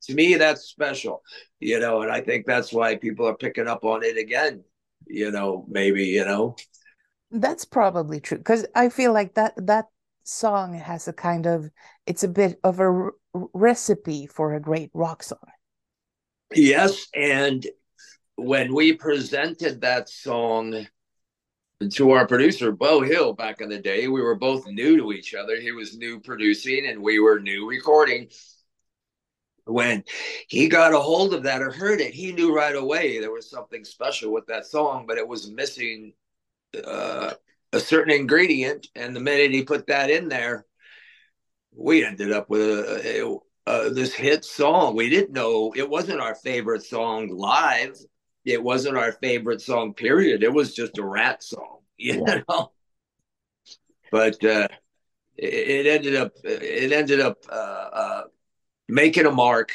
to 0.02 0.14
me 0.14 0.34
that's 0.34 0.62
special 0.62 1.22
you 1.58 1.80
know 1.80 2.02
and 2.02 2.12
i 2.12 2.20
think 2.20 2.46
that's 2.46 2.72
why 2.72 2.96
people 2.96 3.26
are 3.26 3.36
picking 3.36 3.66
up 3.66 3.84
on 3.84 4.04
it 4.04 4.16
again 4.16 4.62
you 5.06 5.30
know, 5.30 5.64
maybe, 5.68 6.04
you 6.04 6.24
know. 6.24 6.56
That's 7.30 7.64
probably 7.64 8.20
true 8.20 8.38
because 8.38 8.64
I 8.74 8.88
feel 8.88 9.12
like 9.12 9.34
that 9.34 9.54
that 9.56 9.86
song 10.22 10.74
has 10.74 11.08
a 11.08 11.12
kind 11.12 11.46
of 11.46 11.68
it's 12.06 12.22
a 12.22 12.28
bit 12.28 12.60
of 12.62 12.78
a 12.78 12.84
r- 12.84 13.12
recipe 13.52 14.26
for 14.26 14.54
a 14.54 14.60
great 14.60 14.90
rock 14.94 15.22
song. 15.22 15.38
Yes, 16.52 17.06
and 17.14 17.66
when 18.36 18.74
we 18.74 18.92
presented 18.94 19.80
that 19.80 20.08
song 20.08 20.86
to 21.90 22.10
our 22.12 22.26
producer 22.26 22.72
Beau 22.72 23.02
Hill 23.02 23.32
back 23.32 23.60
in 23.60 23.68
the 23.68 23.78
day, 23.78 24.08
we 24.08 24.22
were 24.22 24.34
both 24.34 24.66
new 24.66 24.96
to 24.96 25.12
each 25.12 25.34
other. 25.34 25.60
He 25.60 25.72
was 25.72 25.96
new 25.96 26.20
producing 26.20 26.86
and 26.86 27.02
we 27.02 27.18
were 27.18 27.40
new 27.40 27.68
recording 27.68 28.28
when 29.66 30.04
he 30.48 30.68
got 30.68 30.92
a 30.92 30.98
hold 30.98 31.34
of 31.34 31.44
that 31.44 31.62
or 31.62 31.70
heard 31.70 32.00
it, 32.00 32.14
he 32.14 32.32
knew 32.32 32.54
right 32.54 32.76
away 32.76 33.18
there 33.18 33.30
was 33.30 33.48
something 33.48 33.84
special 33.84 34.32
with 34.32 34.46
that 34.46 34.66
song, 34.66 35.06
but 35.06 35.18
it 35.18 35.26
was 35.26 35.50
missing 35.50 36.12
uh, 36.84 37.32
a 37.72 37.80
certain 37.80 38.12
ingredient. 38.12 38.88
And 38.94 39.14
the 39.14 39.20
minute 39.20 39.52
he 39.52 39.64
put 39.64 39.86
that 39.86 40.10
in 40.10 40.28
there, 40.28 40.66
we 41.74 42.04
ended 42.04 42.32
up 42.32 42.50
with 42.50 42.60
a, 42.60 43.38
a, 43.66 43.90
this 43.90 44.14
hit 44.14 44.44
song. 44.44 44.96
We 44.96 45.08
didn't 45.08 45.32
know 45.32 45.72
it 45.74 45.88
wasn't 45.88 46.20
our 46.20 46.34
favorite 46.34 46.82
song 46.82 47.28
live. 47.28 47.98
It 48.44 48.62
wasn't 48.62 48.98
our 48.98 49.12
favorite 49.12 49.62
song, 49.62 49.94
period. 49.94 50.42
It 50.42 50.52
was 50.52 50.74
just 50.74 50.98
a 50.98 51.04
Ratt 51.04 51.42
song, 51.42 51.78
you 51.96 52.24
yeah. 52.26 52.42
know. 52.48 52.72
But 54.10 54.44
uh, 54.44 54.68
it, 55.36 55.54
it, 55.54 55.86
ended 55.86 56.16
up 56.16 56.32
it 56.44 56.92
ended 56.92 57.20
up 57.20 57.38
uh, 57.50 57.54
uh, 57.54 58.22
making 58.88 59.26
a 59.26 59.30
mark 59.30 59.72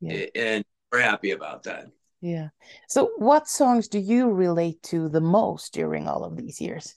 yeah. 0.00 0.26
and 0.34 0.64
we're 0.90 1.00
happy 1.00 1.30
about 1.32 1.64
that 1.64 1.86
yeah 2.20 2.48
so 2.88 3.10
what 3.16 3.48
songs 3.48 3.88
do 3.88 3.98
you 3.98 4.30
relate 4.30 4.82
to 4.82 5.08
the 5.08 5.20
most 5.20 5.72
during 5.72 6.06
all 6.06 6.24
of 6.24 6.36
these 6.36 6.60
years 6.60 6.96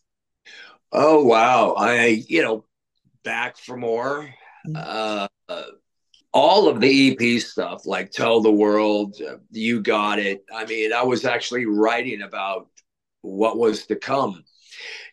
oh 0.91 1.23
wow 1.23 1.73
i 1.77 2.23
you 2.27 2.41
know 2.41 2.65
back 3.23 3.57
for 3.57 3.75
more 3.75 4.29
mm-hmm. 4.67 4.75
uh, 4.75 5.27
uh, 5.49 5.63
all 6.35 6.67
of 6.67 6.79
the 6.81 7.11
ep 7.11 7.41
stuff 7.41 7.85
like 7.87 8.11
tell 8.11 8.41
the 8.41 8.51
world 8.51 9.15
uh, 9.27 9.37
you 9.51 9.81
got 9.81 10.19
it 10.19 10.43
i 10.53 10.65
mean 10.65 10.93
i 10.93 11.01
was 11.03 11.25
actually 11.25 11.65
writing 11.65 12.21
about 12.21 12.67
what 13.21 13.57
was 13.57 13.85
to 13.87 13.95
come 13.95 14.43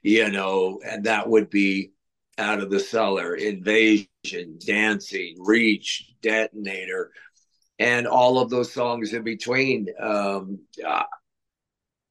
you 0.03 0.31
know 0.31 0.81
and 0.85 1.05
that 1.05 1.29
would 1.29 1.49
be 1.49 1.93
out 2.39 2.61
of 2.61 2.71
the 2.71 2.81
cellar, 2.81 3.35
invasion, 3.35 4.59
dancing, 4.65 5.37
reach, 5.39 6.13
detonator, 6.23 7.13
and 7.79 8.07
all 8.07 8.39
of 8.39 8.51
those 8.51 8.73
songs 8.73 9.13
in 9.13 9.23
between. 9.23 9.89
Um, 10.01 10.61
uh, 10.87 11.05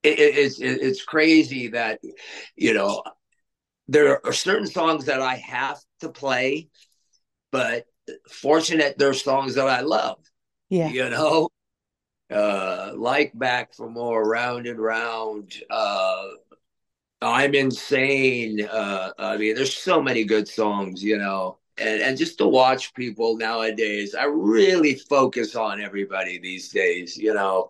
it, 0.03 0.19
it's 0.19 0.59
it, 0.59 0.81
it's 0.81 1.03
crazy 1.03 1.69
that 1.69 1.99
you 2.55 2.73
know 2.73 3.03
there 3.87 4.25
are 4.25 4.33
certain 4.33 4.67
songs 4.67 5.05
that 5.05 5.21
I 5.21 5.35
have 5.35 5.79
to 5.99 6.09
play, 6.09 6.69
but 7.51 7.85
fortunate 8.29 8.97
there's 8.97 9.23
songs 9.23 9.55
that 9.55 9.67
I 9.67 9.81
love. 9.81 10.19
Yeah, 10.69 10.89
you 10.89 11.09
know. 11.09 11.49
uh, 12.31 12.93
like 12.95 13.37
back 13.37 13.73
for 13.73 13.89
more 13.89 14.23
round 14.27 14.65
and 14.65 14.79
round. 14.79 15.53
Uh, 15.69 16.27
I'm 17.21 17.53
insane. 17.53 18.61
Uh, 18.65 19.11
I 19.17 19.37
mean, 19.37 19.55
there's 19.55 19.75
so 19.75 20.01
many 20.01 20.23
good 20.23 20.47
songs, 20.47 21.03
you 21.03 21.17
know, 21.17 21.59
and 21.77 22.01
and 22.01 22.17
just 22.17 22.37
to 22.39 22.47
watch 22.47 22.93
people 22.93 23.37
nowadays, 23.37 24.15
I 24.15 24.25
really 24.25 24.95
focus 24.95 25.55
on 25.55 25.81
everybody 25.81 26.39
these 26.39 26.69
days, 26.69 27.17
you 27.17 27.33
know, 27.33 27.69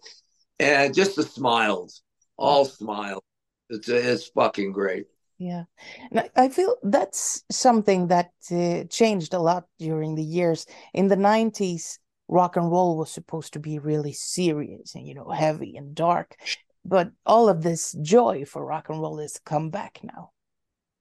and 0.59 0.93
just 0.93 1.15
the 1.15 1.23
smiles, 1.23 2.01
all 2.37 2.65
smiles. 2.65 3.23
It's 3.69 3.89
it's 3.89 4.27
fucking 4.27 4.71
great. 4.73 5.07
Yeah, 5.41 5.63
and 6.11 6.29
I 6.35 6.49
feel 6.49 6.75
that's 6.83 7.43
something 7.49 8.07
that 8.07 8.31
uh, 8.51 8.83
changed 8.89 9.33
a 9.33 9.39
lot 9.39 9.65
during 9.79 10.13
the 10.13 10.23
years. 10.23 10.67
In 10.93 11.07
the 11.07 11.15
'90s, 11.15 11.97
rock 12.27 12.57
and 12.57 12.71
roll 12.71 12.95
was 12.95 13.09
supposed 13.11 13.53
to 13.53 13.59
be 13.59 13.79
really 13.79 14.13
serious 14.13 14.95
and 14.95 15.05
you 15.05 15.13
know 15.13 15.29
heavy 15.29 15.75
and 15.75 15.93
dark 15.93 16.37
but 16.83 17.11
all 17.25 17.49
of 17.49 17.61
this 17.61 17.95
joy 18.01 18.43
for 18.45 18.65
rock 18.65 18.89
and 18.89 19.01
roll 19.01 19.19
has 19.19 19.39
come 19.45 19.69
back 19.69 19.99
now. 20.03 20.31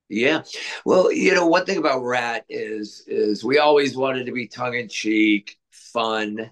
Yeah. 0.09 0.43
Well 0.85 1.13
you 1.13 1.35
know 1.35 1.47
one 1.47 1.65
thing 1.65 1.79
about 1.79 2.03
Ratt 2.03 2.45
is 2.49 3.05
is 3.07 3.45
we 3.45 3.59
always 3.59 3.97
wanted 3.97 4.27
to 4.27 4.33
be 4.33 4.49
tongue-in-cheek 4.49 5.57
fun 5.71 6.51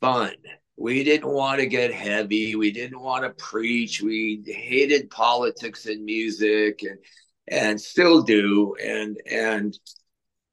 fun 0.00 0.34
we 0.76 1.04
didn't 1.04 1.30
want 1.30 1.60
to 1.60 1.66
get 1.66 1.92
heavy 1.92 2.54
we 2.56 2.70
didn't 2.70 3.00
want 3.00 3.22
to 3.24 3.30
preach 3.30 4.02
we 4.02 4.42
hated 4.46 5.10
politics 5.10 5.86
and 5.86 6.04
music 6.04 6.82
and 6.82 6.98
and 7.48 7.80
still 7.80 8.22
do 8.22 8.74
and 8.82 9.20
and 9.30 9.78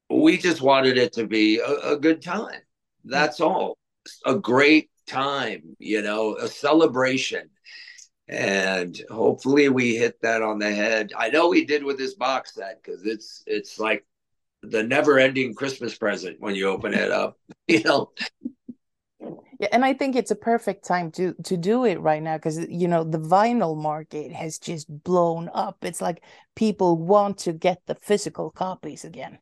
we 0.10 0.38
just 0.38 0.62
wanted 0.62 0.98
it 0.98 1.14
to 1.14 1.26
be 1.26 1.60
a, 1.60 1.94
a 1.94 1.98
good 1.98 2.22
time 2.22 2.62
that's 3.06 3.42
all. 3.42 3.78
A 4.26 4.36
great 4.36 4.90
time, 5.08 5.76
you 5.80 6.02
know, 6.02 6.36
a 6.38 6.48
celebration. 6.48 7.50
And 8.28 9.00
hopefully 9.10 9.70
we 9.70 9.96
hit 9.96 10.22
that 10.22 10.42
on 10.42 10.60
the 10.60 10.74
head. 10.74 11.12
I 11.18 11.30
know 11.30 11.50
we 11.50 11.66
did 11.66 11.84
with 11.84 11.98
this 11.98 12.14
box 12.14 12.56
set 12.56 12.82
because 12.82 13.06
it's 13.06 13.44
it's 13.46 13.80
like 13.80 14.06
the 14.64 14.84
never 14.84 15.20
ending 15.20 15.54
Christmas 15.54 15.98
present 15.98 16.38
when 16.40 16.56
you 16.56 16.68
open 16.70 16.94
it 16.94 17.12
up, 17.12 17.38
you 17.68 17.84
know. 17.84 18.12
Yeah, 19.62 19.68
and 19.72 19.86
I 19.86 19.94
think 19.94 20.16
it's 20.16 20.32
a 20.32 20.36
perfect 20.36 20.86
time 20.86 21.12
to 21.12 21.36
to 21.44 21.56
do 21.56 21.86
it 21.86 22.00
right 22.02 22.24
now 22.24 22.36
because 22.36 22.58
you 22.68 22.88
know 22.88 23.04
the 23.04 23.20
vinyl 23.20 23.78
market 23.78 24.32
has 24.32 24.58
just 24.58 24.88
blown 25.04 25.52
up. 25.54 25.86
It's 25.86 26.02
like 26.02 26.24
people 26.56 26.98
want 26.98 27.38
to 27.40 27.54
get 27.54 27.80
the 27.86 27.94
physical 27.94 28.50
copies 28.50 29.06
again. 29.06 29.38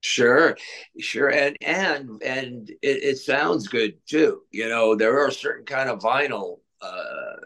Sure, 0.00 0.56
sure, 0.98 1.28
and 1.28 1.56
and 1.60 2.20
and 2.24 2.70
it, 2.70 3.04
it, 3.04 3.18
sounds 3.18 3.68
good 3.68 4.04
too. 4.04 4.42
You 4.50 4.68
know, 4.68 4.96
there 4.96 5.20
are 5.20 5.30
certain 5.30 5.64
kind 5.64 5.88
of 5.88 6.00
vinyl, 6.00 6.58
uh, 6.80 7.36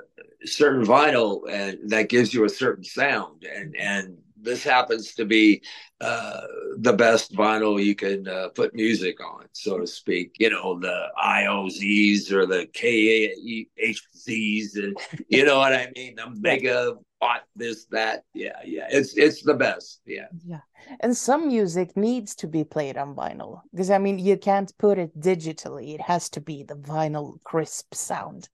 certain 0.46 0.86
vinyl, 0.86 1.42
and 1.50 1.90
that 1.90 2.08
gives 2.08 2.32
you 2.32 2.46
a 2.46 2.48
certain 2.48 2.84
sound, 2.84 3.44
and 3.44 3.76
and 3.76 4.16
this 4.40 4.62
happens 4.62 5.14
to 5.14 5.24
be 5.24 5.62
uh, 6.00 6.42
the 6.78 6.92
best 6.92 7.34
vinyl 7.34 7.82
you 7.82 7.94
can 7.94 8.28
uh, 8.28 8.48
put 8.54 8.74
music 8.74 9.18
on, 9.24 9.46
so 9.52 9.78
to 9.78 9.86
speak. 9.86 10.36
You 10.38 10.50
know, 10.50 10.78
the 10.78 11.08
IOZs 11.22 12.32
or 12.32 12.46
the 12.46 12.66
KHZs, 12.74 14.76
and 14.76 14.96
you 15.28 15.44
know 15.44 15.58
what 15.58 15.72
I 15.72 15.90
mean. 15.96 16.16
The 16.16 16.30
mega 16.30 16.94
bought 17.20 17.44
this, 17.54 17.86
that. 17.86 18.24
Yeah, 18.34 18.58
yeah. 18.64 18.88
It's 18.90 19.16
it's 19.16 19.42
the 19.42 19.54
best. 19.54 20.00
Yeah. 20.06 20.26
Yeah 20.44 20.60
and 21.00 21.16
some 21.16 21.48
music 21.48 21.96
needs 21.96 22.34
to 22.36 22.46
be 22.46 22.64
played 22.64 22.96
on 22.96 23.14
vinyl 23.14 23.60
because 23.70 23.90
i 23.90 23.98
mean 23.98 24.18
you 24.18 24.36
can't 24.36 24.76
put 24.78 24.98
it 24.98 25.18
digitally 25.18 25.94
it 25.94 26.00
has 26.00 26.28
to 26.28 26.40
be 26.40 26.62
the 26.62 26.74
vinyl 26.74 27.42
crisp 27.44 27.94
sound 27.94 28.48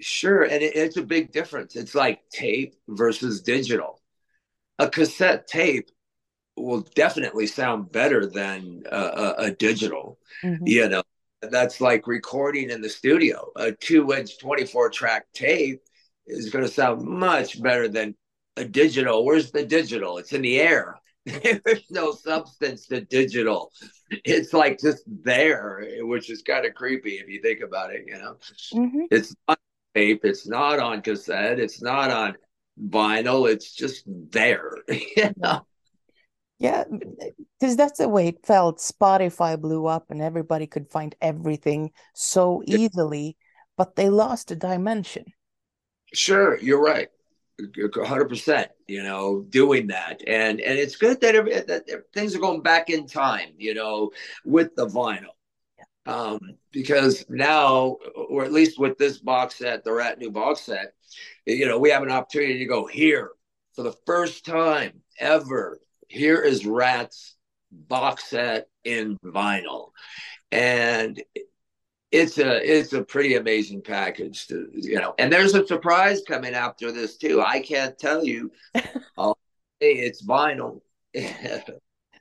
sure 0.00 0.42
and 0.42 0.62
it, 0.62 0.74
it's 0.74 0.96
a 0.96 1.02
big 1.02 1.32
difference 1.32 1.76
it's 1.76 1.94
like 1.94 2.20
tape 2.30 2.74
versus 2.88 3.42
digital 3.42 3.99
a 4.80 4.88
cassette 4.88 5.46
tape 5.46 5.90
will 6.56 6.80
definitely 6.94 7.46
sound 7.46 7.92
better 7.92 8.26
than 8.26 8.82
a, 8.90 8.96
a, 8.96 9.34
a 9.38 9.50
digital 9.52 10.18
mm-hmm. 10.44 10.66
you 10.66 10.88
know 10.88 11.02
that's 11.42 11.80
like 11.80 12.06
recording 12.06 12.70
in 12.70 12.80
the 12.80 12.88
studio 12.88 13.50
a 13.56 13.72
two 13.72 14.12
inch 14.12 14.38
24 14.38 14.90
track 14.90 15.26
tape 15.32 15.80
is 16.26 16.50
going 16.50 16.64
to 16.64 16.70
sound 16.70 17.02
much 17.02 17.62
better 17.62 17.88
than 17.88 18.14
a 18.56 18.64
digital 18.64 19.24
where's 19.24 19.50
the 19.52 19.64
digital 19.64 20.18
it's 20.18 20.32
in 20.32 20.42
the 20.42 20.60
air 20.60 20.96
there's 21.26 21.90
no 21.90 22.12
substance 22.12 22.86
to 22.86 23.02
digital. 23.02 23.72
It's 24.10 24.52
like 24.52 24.80
just 24.80 25.04
there, 25.06 25.84
which 26.00 26.30
is 26.30 26.42
kind 26.42 26.64
of 26.64 26.74
creepy 26.74 27.16
if 27.16 27.28
you 27.28 27.42
think 27.42 27.60
about 27.60 27.92
it. 27.92 28.04
You 28.06 28.18
know, 28.18 28.36
mm-hmm. 28.74 29.04
it's 29.10 29.34
not 29.46 29.58
tape, 29.94 30.24
it's 30.24 30.48
not 30.48 30.78
on 30.78 31.02
cassette, 31.02 31.60
it's 31.60 31.82
not 31.82 32.10
on 32.10 32.36
vinyl. 32.88 33.50
It's 33.50 33.72
just 33.72 34.04
there. 34.06 34.76
you 34.88 35.32
know? 35.36 35.66
Yeah, 36.58 36.84
because 37.58 37.76
that's 37.76 37.98
the 37.98 38.08
way 38.08 38.28
it 38.28 38.44
felt. 38.44 38.78
Spotify 38.78 39.58
blew 39.58 39.86
up, 39.86 40.10
and 40.10 40.20
everybody 40.20 40.66
could 40.66 40.90
find 40.90 41.14
everything 41.20 41.90
so 42.14 42.62
easily, 42.66 43.36
but 43.78 43.96
they 43.96 44.10
lost 44.10 44.50
a 44.50 44.56
dimension. 44.56 45.24
Sure, 46.12 46.58
you're 46.58 46.82
right. 46.82 47.08
100% 47.60 48.66
you 48.88 49.02
know 49.02 49.44
doing 49.50 49.86
that 49.86 50.22
and 50.26 50.60
and 50.60 50.78
it's 50.78 50.96
good 50.96 51.20
that, 51.20 51.34
every, 51.34 51.52
that 51.52 51.84
things 52.14 52.34
are 52.34 52.38
going 52.38 52.62
back 52.62 52.88
in 52.88 53.06
time 53.06 53.50
you 53.58 53.74
know 53.74 54.10
with 54.44 54.74
the 54.76 54.86
vinyl 54.86 55.34
um 56.06 56.40
because 56.72 57.24
now 57.28 57.96
or 58.14 58.44
at 58.44 58.52
least 58.52 58.78
with 58.78 58.96
this 58.98 59.18
box 59.18 59.56
set 59.56 59.84
the 59.84 59.92
Ratt 59.92 60.18
new 60.18 60.30
box 60.30 60.62
set 60.62 60.94
you 61.44 61.66
know 61.66 61.78
we 61.78 61.90
have 61.90 62.02
an 62.02 62.10
opportunity 62.10 62.58
to 62.58 62.64
go 62.64 62.86
here 62.86 63.32
for 63.74 63.82
the 63.82 63.96
first 64.06 64.44
time 64.44 65.00
ever. 65.18 65.80
Here 66.08 66.42
is 66.42 66.66
Ratt's 66.66 67.36
box 67.70 68.24
set 68.24 68.68
in 68.84 69.16
vinyl. 69.24 69.90
And 70.50 71.22
it's 72.10 72.38
a 72.38 72.78
it's 72.78 72.92
a 72.92 73.04
pretty 73.04 73.36
amazing 73.36 73.82
package 73.82 74.48
to 74.48 74.68
you 74.74 74.98
know 74.98 75.14
and 75.18 75.32
there's 75.32 75.54
a 75.54 75.64
surprise 75.64 76.20
coming 76.26 76.54
after 76.54 76.90
this 76.90 77.16
too. 77.16 77.40
I 77.40 77.60
can't 77.60 77.96
tell 77.98 78.24
you 78.24 78.50
oh 79.16 79.36
hey 79.78 79.94
it's 79.94 80.24
vinyl. 80.24 80.80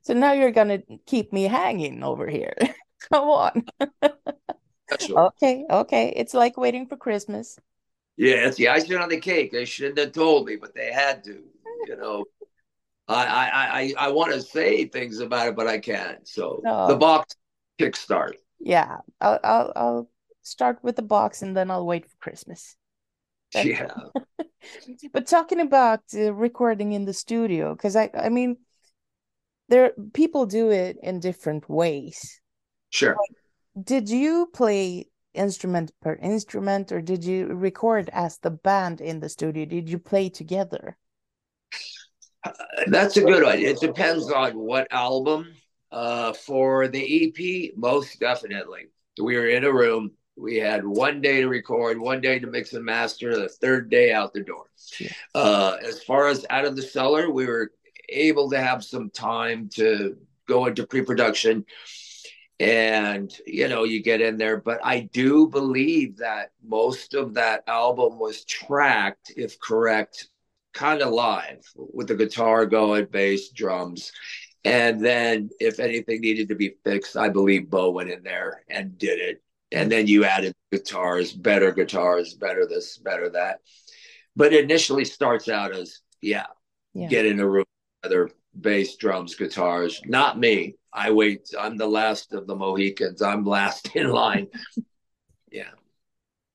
So 0.02 0.14
now 0.14 0.32
you're 0.32 0.52
gonna 0.52 0.82
keep 1.06 1.34
me 1.34 1.44
hanging 1.44 2.04
over 2.04 2.28
here 2.28 2.56
come 3.12 3.28
on. 3.28 3.66
Okay 5.10 5.66
okay. 5.70 6.14
It's 6.16 6.34
like 6.34 6.58
waiting 6.58 6.88
for 6.88 6.98
christmas. 6.98 7.60
Yeah 8.18 8.48
it's 8.48 8.58
the 8.58 8.70
icing 8.70 8.98
on 8.98 9.10
the 9.10 9.20
cake. 9.20 9.52
They 9.52 9.66
shouldn't 9.66 10.00
have 10.00 10.14
told 10.14 10.48
me 10.48 10.56
but 10.56 10.74
they 10.74 10.92
had 10.92 11.24
to 11.26 11.44
you 11.86 11.96
know. 11.96 12.26
I 13.08 13.26
i 13.26 13.50
i, 13.80 14.08
I 14.08 14.12
want 14.12 14.34
to 14.34 14.42
say 14.42 14.86
things 14.86 15.20
about 15.20 15.50
it 15.50 15.56
but 15.56 15.68
i 15.68 15.78
can't. 15.78 16.28
So 16.28 16.60
no. 16.64 16.88
the 16.88 16.96
box 16.96 17.36
kickstart. 17.80 18.34
Yeah 18.60 18.98
I'll, 19.22 19.40
I'll 19.44 19.74
i'll 19.76 20.10
start 20.42 20.80
with 20.82 20.96
the 20.96 21.04
box 21.04 21.44
and 21.44 21.56
then 21.56 21.70
i'll 21.70 21.86
wait 21.86 22.10
for 22.10 22.18
christmas. 22.18 22.76
That's 23.54 23.68
yeah. 23.68 23.94
but 25.14 25.28
talking 25.28 25.60
about 25.60 26.02
uh, 26.16 26.34
recording 26.34 26.94
in 26.94 27.06
the 27.06 27.14
studio 27.14 27.76
because 27.76 27.96
i 27.96 28.10
i 28.14 28.30
mean 28.30 28.58
there 29.70 29.94
people 30.14 30.46
do 30.46 30.72
it 30.72 30.98
in 31.02 31.20
different 31.20 31.70
ways 31.70 32.42
sure. 32.90 33.16
Like, 33.16 33.86
did 33.86 34.10
you 34.10 34.50
play 34.54 35.08
instrument 35.34 35.92
per 36.02 36.16
instrument 36.16 36.92
or 36.92 37.02
did 37.02 37.24
you 37.24 37.48
record 37.48 38.10
as 38.12 38.38
the 38.40 38.50
band 38.50 39.02
in 39.02 39.20
the 39.20 39.30
studio? 39.30 39.66
Did 39.66 39.90
you 39.90 40.00
play 40.00 40.30
together? 40.30 40.98
Uh, 42.44 42.52
that's 42.88 43.18
a 43.18 43.22
good 43.22 43.44
one. 43.44 43.60
It 43.60 43.80
depends 43.80 44.32
on 44.32 44.58
what 44.58 44.88
album. 44.92 45.54
Uh, 45.92 46.34
for 46.34 46.88
the 46.88 47.02
EP, 47.02 47.72
most 47.76 48.20
definitely. 48.20 48.90
We 49.20 49.36
were 49.36 49.48
in 49.48 49.64
a 49.64 49.74
room. 49.74 50.12
We 50.38 50.58
had 50.58 50.86
one 50.86 51.20
day 51.20 51.42
to 51.42 51.48
record, 51.48 52.00
one 52.00 52.22
day 52.22 52.38
to 52.38 52.46
mix 52.46 52.74
and 52.74 52.86
master, 52.86 53.36
the 53.36 53.50
third 53.50 53.90
day 53.90 54.14
out 54.14 54.32
the 54.32 54.44
door. 54.44 54.66
Uh, 55.34 55.78
as 55.84 56.04
far 56.04 56.28
as 56.28 56.46
out 56.52 56.66
of 56.66 56.76
the 56.76 56.84
cellar, 56.84 57.32
we 57.32 57.48
were 57.48 57.72
able 58.08 58.52
to 58.52 58.62
have 58.62 58.84
some 58.84 59.10
time 59.10 59.68
to 59.76 60.16
go 60.48 60.68
into 60.68 60.86
pre 60.86 61.02
production 61.02 61.66
and 62.60 63.38
you 63.48 63.68
know 63.68 63.84
you 63.86 64.04
get 64.04 64.22
in 64.22 64.38
there 64.38 64.58
but 64.58 64.80
i 64.84 65.00
do 65.14 65.48
believe 65.48 66.18
that 66.18 66.52
most 66.62 67.14
of 67.14 67.34
that 67.34 67.64
album 67.68 68.20
was 68.20 68.44
tracked 68.44 69.32
if 69.38 69.60
correct 69.60 70.28
kind 70.74 71.02
of 71.02 71.12
live 71.12 71.66
with 71.76 72.08
the 72.08 72.16
guitar 72.16 72.66
going 72.66 73.06
bass 73.06 73.50
drums 73.50 74.12
and 74.66 75.04
then 75.04 75.50
if 75.60 75.80
anything 75.80 76.22
needed 76.22 76.50
to 76.50 76.56
be 76.56 76.76
fixed, 76.84 77.16
I 77.16 77.30
believe 77.30 77.70
Beau 77.70 77.92
went 77.92 78.10
in 78.10 78.24
there 78.24 78.64
and 78.70 78.98
did 78.98 79.20
it. 79.20 79.42
And 79.72 79.92
then 79.92 80.08
you 80.08 80.26
added 80.26 80.54
guitars, 80.72 81.32
better 81.32 81.72
guitars, 81.72 82.34
better 82.34 82.66
this, 82.68 82.98
better 82.98 83.30
that. 83.30 83.60
But 84.36 84.54
it 84.54 84.64
initially 84.64 85.06
starts 85.06 85.48
out 85.48 85.76
as, 85.76 86.02
yeah, 86.22 86.48
yeah. 86.94 87.08
get 87.08 87.26
in 87.26 87.40
a 87.40 87.48
room, 87.48 87.66
other 88.04 88.30
bass, 88.62 88.96
drums, 88.96 89.36
guitars. 89.36 90.02
Not 90.06 90.40
me. 90.40 90.76
I 90.94 91.12
wait. 91.12 91.50
I'm 91.58 91.78
the 91.78 91.88
last 91.88 92.34
of 92.34 92.48
the 92.48 92.56
Mohicans. 92.56 93.22
I'm 93.22 93.46
last 93.46 93.96
in 93.96 94.10
line. 94.10 94.48
yeah. 95.52 95.72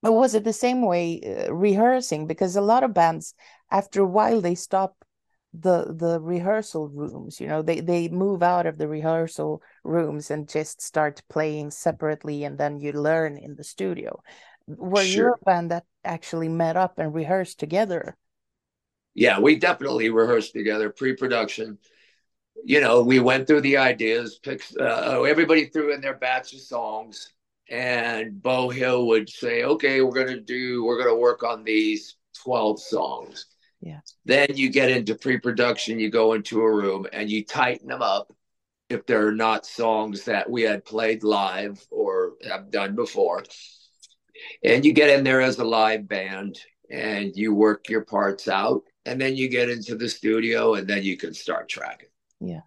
But 0.02 0.12
was 0.12 0.34
it 0.34 0.44
the 0.44 0.52
same 0.52 0.82
way 0.82 1.20
uh, 1.22 1.52
rehearsing? 1.54 2.26
Because 2.26 2.56
a 2.56 2.60
lot 2.60 2.84
of 2.84 2.94
bands, 2.94 3.34
after 3.70 4.02
a 4.02 4.06
while, 4.06 4.40
they 4.40 4.54
stop 4.54 4.96
the 5.52 5.94
the 5.96 6.20
rehearsal 6.20 6.88
rooms. 6.88 7.40
You 7.40 7.46
know, 7.46 7.62
they 7.62 7.80
they 7.80 8.08
move 8.08 8.42
out 8.42 8.66
of 8.66 8.76
the 8.76 8.88
rehearsal 8.88 9.62
rooms 9.84 10.30
and 10.30 10.48
just 10.48 10.82
start 10.82 11.22
playing 11.28 11.70
separately, 11.70 12.44
and 12.44 12.58
then 12.58 12.80
you 12.80 12.92
learn 12.92 13.38
in 13.38 13.54
the 13.54 13.64
studio. 13.64 14.20
Were 14.66 15.02
Sure. 15.02 15.28
you 15.28 15.34
a 15.34 15.44
band 15.44 15.70
that 15.70 15.84
actually 16.04 16.48
met 16.48 16.76
up 16.76 16.98
and 16.98 17.14
rehearsed 17.14 17.58
together? 17.60 18.16
Yeah, 19.14 19.38
we 19.38 19.56
definitely 19.56 20.10
rehearsed 20.10 20.52
together 20.52 20.90
pre-production. 20.90 21.78
You 22.62 22.80
know, 22.80 23.02
we 23.02 23.18
went 23.20 23.46
through 23.46 23.62
the 23.62 23.76
ideas, 23.76 24.38
picked 24.38 24.76
uh, 24.78 25.22
everybody 25.22 25.66
threw 25.66 25.92
in 25.92 26.00
their 26.00 26.14
batch 26.14 26.52
of 26.54 26.60
songs, 26.60 27.32
and 27.68 28.40
Beau 28.42 28.68
Hill 28.70 29.06
would 29.08 29.28
say, 29.28 29.64
"Okay, 29.64 30.00
we're 30.00 30.24
gonna 30.24 30.40
do, 30.40 30.84
we're 30.84 30.98
gonna 30.98 31.16
work 31.16 31.42
on 31.42 31.64
these 31.64 32.16
twelve 32.34 32.80
songs." 32.80 33.46
Yeah. 33.80 34.00
Then 34.24 34.48
you 34.54 34.70
get 34.70 34.90
into 34.90 35.14
pre-production, 35.14 35.98
you 35.98 36.10
go 36.10 36.32
into 36.32 36.62
a 36.62 36.74
room 36.74 37.06
and 37.12 37.30
you 37.30 37.44
tighten 37.44 37.88
them 37.88 38.00
up 38.00 38.32
if 38.88 39.04
they're 39.04 39.32
not 39.32 39.66
songs 39.66 40.24
that 40.24 40.48
we 40.48 40.62
had 40.62 40.86
played 40.86 41.22
live 41.22 41.84
or 41.90 42.34
have 42.48 42.70
done 42.70 42.94
before. 42.94 43.44
And 44.62 44.84
you 44.84 44.94
get 44.94 45.10
in 45.10 45.22
there 45.22 45.42
as 45.42 45.58
a 45.58 45.64
live 45.64 46.08
band 46.08 46.58
and 46.90 47.36
you 47.36 47.54
work 47.54 47.88
your 47.90 48.04
parts 48.04 48.48
out 48.48 48.82
and 49.04 49.20
then 49.20 49.36
you 49.36 49.48
get 49.48 49.68
into 49.68 49.96
the 49.96 50.08
studio 50.08 50.74
and 50.74 50.88
then 50.88 51.02
you 51.02 51.16
can 51.16 51.34
start 51.34 51.68
tracking. 51.68 52.08
Yeah 52.40 52.60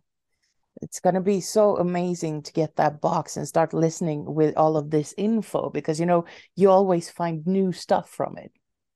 it's 0.82 1.00
gonna 1.00 1.22
be 1.22 1.42
so 1.42 1.78
amazing 1.78 2.42
to 2.44 2.54
get 2.54 2.76
that 2.76 3.02
box 3.02 3.38
and 3.38 3.48
start 3.48 3.74
listening 3.74 4.26
with 4.26 4.56
all 4.58 4.78
of 4.78 4.90
this 4.90 5.14
info 5.18 5.70
because 5.70 6.00
you 6.00 6.06
know 6.06 6.26
you 6.56 6.70
always 6.70 7.10
find 7.10 7.46
new 7.48 7.72
stuff 7.72 8.10
from 8.10 8.38
it. 8.38 8.52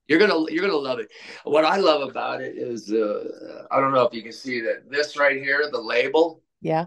You're 0.08 0.20
gonna 0.20 0.52
you're 0.52 0.66
gonna 0.66 0.78
love 0.78 1.00
it. 1.00 1.12
What 1.44 1.66
I 1.66 1.78
love 1.78 2.08
about 2.08 2.42
it 2.42 2.58
is 2.58 2.92
uh, 2.92 3.66
I 3.72 3.80
don't 3.80 3.94
know 3.94 4.04
if 4.04 4.14
you 4.14 4.22
can 4.22 4.34
see 4.34 4.62
that 4.62 4.90
this 4.90 5.18
right 5.18 5.42
here, 5.42 5.70
the 5.72 5.82
label. 5.82 6.42
Yeah. 6.62 6.86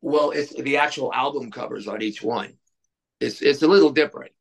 Well, 0.00 0.30
it's 0.30 0.52
the 0.52 0.76
actual 0.76 1.12
album 1.12 1.50
covers 1.50 1.88
on 1.88 2.02
each 2.02 2.22
one. 2.22 2.54
It's 3.20 3.42
it's 3.42 3.62
a 3.62 3.68
little 3.68 3.90
different. 3.90 4.32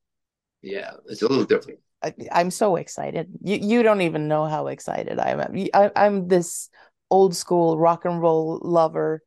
Yeah, 0.61 0.91
it's 1.07 1.21
a 1.21 1.27
little 1.27 1.45
different. 1.45 1.79
I, 2.03 2.13
I'm 2.31 2.51
so 2.51 2.75
excited. 2.75 3.29
You 3.41 3.57
you 3.61 3.83
don't 3.83 4.01
even 4.01 4.27
know 4.27 4.45
how 4.45 4.67
excited 4.67 5.17
I 5.17 5.29
am. 5.29 5.67
I, 5.73 5.91
I'm 5.95 6.27
this 6.27 6.69
old 7.09 7.35
school 7.35 7.77
rock 7.77 8.05
and 8.05 8.21
roll 8.21 8.59
lover. 8.63 9.23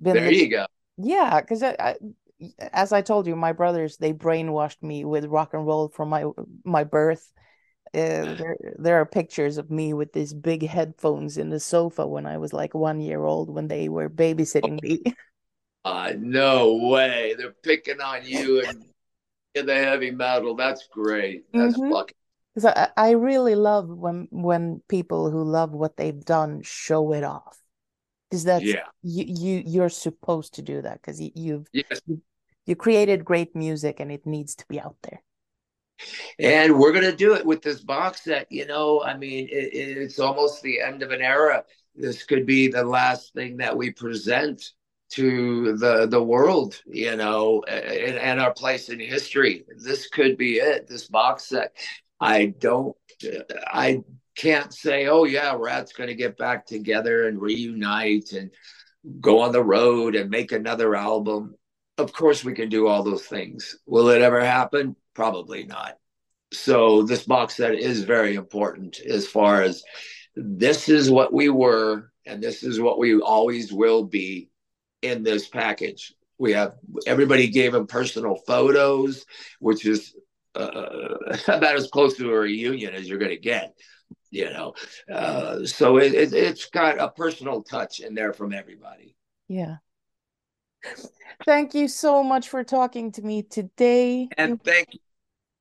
There 0.00 0.30
lis- 0.30 0.42
you 0.42 0.48
go. 0.48 0.66
Yeah, 0.98 1.40
because 1.40 1.62
I, 1.62 1.76
I, 1.78 1.96
as 2.72 2.92
I 2.92 3.02
told 3.02 3.26
you, 3.26 3.36
my 3.36 3.52
brothers 3.52 3.96
they 3.96 4.12
brainwashed 4.12 4.82
me 4.82 5.04
with 5.04 5.26
rock 5.26 5.54
and 5.54 5.66
roll 5.66 5.88
from 5.88 6.08
my 6.08 6.24
my 6.64 6.84
birth. 6.84 7.32
Uh, 7.94 8.34
there 8.36 8.56
there 8.78 8.96
are 9.00 9.06
pictures 9.06 9.58
of 9.58 9.70
me 9.70 9.92
with 9.94 10.12
these 10.12 10.34
big 10.34 10.66
headphones 10.66 11.38
in 11.38 11.50
the 11.50 11.60
sofa 11.60 12.06
when 12.06 12.26
I 12.26 12.38
was 12.38 12.52
like 12.52 12.74
one 12.74 13.00
year 13.00 13.24
old 13.24 13.50
when 13.50 13.68
they 13.68 13.88
were 13.88 14.10
babysitting 14.10 14.82
me. 14.82 15.02
Uh, 15.84 16.12
no 16.18 16.74
way. 16.74 17.34
They're 17.36 17.52
picking 17.52 18.00
on 18.00 18.24
you 18.24 18.60
and 18.62 18.84
in 19.54 19.66
the 19.66 19.74
heavy 19.76 20.10
metal. 20.10 20.56
That's 20.56 20.88
great. 20.88 21.46
That's 21.54 21.76
Mhm. 21.76 21.88
fucking 21.88 22.16
Because 22.60 22.74
I, 22.76 23.08
I 23.08 23.10
really 23.12 23.54
love 23.54 23.88
when 23.88 24.28
when 24.30 24.82
people 24.88 25.30
who 25.30 25.42
love 25.42 25.72
what 25.72 25.96
they've 25.96 26.24
done 26.24 26.62
show 26.62 27.12
it 27.12 27.24
off. 27.24 27.58
Because 28.28 28.44
that's 28.44 28.64
yeah. 28.64 28.84
you 29.02 29.24
you 29.26 29.62
you're 29.66 29.88
supposed 29.88 30.54
to 30.54 30.62
do 30.62 30.82
that 30.82 31.00
because 31.00 31.20
you, 31.20 31.30
you've 31.34 31.66
Yes. 31.72 32.00
you 32.66 32.76
created 32.76 33.24
great 33.24 33.56
music 33.56 34.00
and 34.00 34.12
it 34.12 34.26
needs 34.26 34.54
to 34.56 34.64
be 34.68 34.80
out 34.80 34.96
there. 35.02 35.22
And 36.38 36.78
we're 36.78 36.92
going 36.92 37.10
to 37.10 37.16
do 37.16 37.34
it 37.34 37.44
with 37.44 37.62
this 37.62 37.80
box 37.80 38.22
set. 38.22 38.46
You 38.50 38.66
know, 38.66 39.02
I 39.02 39.16
mean, 39.16 39.48
it, 39.50 39.70
it's 39.74 40.18
almost 40.18 40.62
the 40.62 40.80
end 40.80 41.02
of 41.02 41.10
an 41.10 41.20
era. 41.20 41.64
This 41.94 42.24
could 42.24 42.46
be 42.46 42.68
the 42.68 42.84
last 42.84 43.34
thing 43.34 43.58
that 43.58 43.76
we 43.76 43.90
present 43.90 44.62
to 45.10 45.76
the 45.76 46.06
the 46.06 46.22
world, 46.22 46.80
you 46.86 47.16
know, 47.16 47.62
and, 47.64 48.16
and 48.16 48.40
our 48.40 48.52
place 48.54 48.88
in 48.90 49.00
history. 49.00 49.64
This 49.76 50.08
could 50.08 50.36
be 50.36 50.58
it. 50.58 50.86
This 50.86 51.08
box 51.08 51.44
set. 51.46 51.74
I 52.20 52.46
don't. 52.46 52.96
I 53.66 54.02
can't 54.36 54.72
say, 54.72 55.06
oh 55.06 55.24
yeah, 55.24 55.54
Ratt's 55.58 55.92
going 55.92 56.08
to 56.08 56.14
get 56.14 56.36
back 56.36 56.66
together 56.66 57.28
and 57.28 57.40
reunite 57.40 58.32
and 58.32 58.50
go 59.20 59.40
on 59.40 59.52
the 59.52 59.62
road 59.62 60.14
and 60.14 60.30
make 60.30 60.52
another 60.52 60.94
album. 60.94 61.54
Of 61.98 62.12
course, 62.12 62.44
we 62.44 62.54
can 62.54 62.68
do 62.68 62.86
all 62.86 63.02
those 63.02 63.24
things. 63.24 63.78
Will 63.86 64.08
it 64.08 64.22
ever 64.22 64.40
happen? 64.40 64.96
Probably 65.14 65.64
not. 65.64 65.96
So 66.52 67.02
this 67.02 67.24
box 67.24 67.56
set 67.56 67.74
is 67.74 68.04
very 68.04 68.34
important 68.34 69.00
as 69.00 69.26
far 69.26 69.62
as 69.62 69.82
this 70.34 70.88
is 70.88 71.10
what 71.10 71.32
we 71.32 71.48
were 71.48 72.10
and 72.26 72.42
this 72.42 72.62
is 72.62 72.80
what 72.80 72.98
we 72.98 73.18
always 73.20 73.72
will 73.72 74.04
be 74.04 74.50
in 75.02 75.22
this 75.22 75.48
package. 75.48 76.14
We 76.38 76.52
have 76.52 76.74
everybody 77.06 77.48
gave 77.48 77.72
them 77.72 77.86
personal 77.86 78.36
photos, 78.46 79.26
which 79.58 79.84
is 79.84 80.14
uh, 80.54 81.14
about 81.48 81.76
as 81.76 81.88
close 81.88 82.16
to 82.16 82.30
a 82.32 82.38
reunion 82.38 82.94
as 82.94 83.08
you're 83.08 83.18
going 83.18 83.30
to 83.30 83.38
get. 83.38 83.74
You 84.32 84.50
know, 84.50 84.74
uh, 85.12 85.64
so 85.64 85.98
it, 85.98 86.14
it, 86.14 86.32
it's 86.32 86.66
got 86.66 87.00
a 87.00 87.08
personal 87.08 87.62
touch 87.62 87.98
in 87.98 88.14
there 88.14 88.32
from 88.32 88.52
everybody. 88.52 89.16
Yeah. 89.48 89.76
Thank 91.44 91.74
you 91.74 91.88
so 91.88 92.22
much 92.22 92.48
for 92.48 92.62
talking 92.62 93.10
to 93.12 93.22
me 93.22 93.42
today. 93.42 94.28
And 94.36 94.62
thank 94.62 94.94
you 94.94 95.00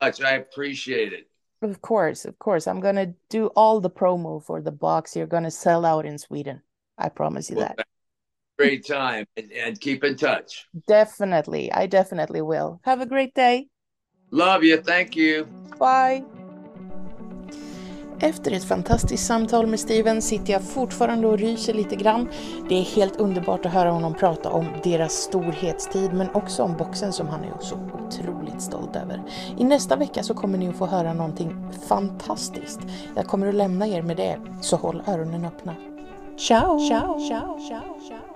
much. 0.01 0.21
I 0.21 0.33
appreciate 0.33 1.13
it. 1.13 1.29
Of 1.61 1.81
course, 1.81 2.25
of 2.25 2.39
course. 2.39 2.67
I'm 2.67 2.79
gonna 2.79 3.13
do 3.29 3.47
all 3.47 3.81
the 3.81 3.89
promo 3.89 4.43
for 4.43 4.61
the 4.61 4.71
box. 4.71 5.15
You're 5.15 5.27
gonna 5.27 5.51
sell 5.51 5.85
out 5.85 6.05
in 6.05 6.17
Sweden. 6.17 6.61
I 6.97 7.09
promise 7.09 7.49
you 7.49 7.57
Well, 7.57 7.73
that. 7.75 7.85
Great 8.57 8.85
time 8.85 9.25
and, 9.37 9.51
and 9.53 9.79
keep 9.79 10.03
in 10.03 10.17
touch. 10.17 10.67
Definitely. 10.85 11.71
I 11.71 11.85
definitely 11.85 12.41
will. 12.41 12.81
Have 12.83 12.99
a 12.99 13.05
great 13.05 13.33
day. 13.33 13.67
Love 14.31 14.65
you. 14.65 14.81
Thank 14.81 15.17
you. 15.17 15.45
Bye! 15.79 16.23
Efter 18.21 18.51
ett 18.51 18.63
fantastiskt 18.63 19.25
samtal 19.25 19.67
med 19.67 19.79
Steven 19.79 20.21
sitter 20.21 20.53
jag 20.53 20.63
fortfarande 20.63 21.27
och 21.27 21.37
ryser 21.37 21.73
lite 21.73 21.95
grann. 21.95 22.29
Det 22.69 22.75
är 22.75 22.83
helt 22.83 23.15
underbart 23.15 23.65
att 23.65 23.73
höra 23.73 23.91
honom 23.91 24.13
prata 24.13 24.49
om 24.49 24.65
deras 24.83 25.13
storhetstid 25.13 26.13
men 26.13 26.29
också 26.29 26.63
om 26.63 26.77
boxen 26.77 27.13
som 27.13 27.27
han 27.27 27.43
är 27.43 27.53
så 27.59 27.75
otroligt 27.75 28.61
stolt 28.61 28.95
över. 28.95 29.21
I 29.57 29.63
nästa 29.63 29.95
vecka 29.95 30.23
så 30.23 30.33
kommer 30.33 30.57
ni 30.57 30.69
att 30.69 30.75
få 30.75 30.85
höra 30.85 31.13
någonting 31.13 31.71
fantastiskt. 31.87 32.79
Jag 33.15 33.25
kommer 33.25 33.47
att 33.47 33.55
lämna 33.55 33.87
er 33.87 34.01
med 34.01 34.17
det, 34.17 34.39
så 34.61 34.75
håll 34.75 35.03
öronen 35.07 35.45
öppna. 35.45 35.75
Ciao! 36.37 36.79
Ciao! 36.89 37.19
Ciao! 37.27 37.59
Ciao! 37.67 37.99
Ciao! 38.07 38.28